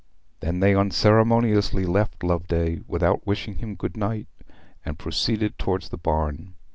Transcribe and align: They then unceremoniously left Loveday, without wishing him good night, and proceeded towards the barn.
They 0.39 0.49
then 0.49 0.63
unceremoniously 0.77 1.85
left 1.85 2.23
Loveday, 2.23 2.81
without 2.87 3.27
wishing 3.27 3.59
him 3.59 3.75
good 3.75 3.95
night, 3.95 4.27
and 4.83 4.97
proceeded 4.97 5.59
towards 5.59 5.89
the 5.89 5.97
barn. 5.99 6.55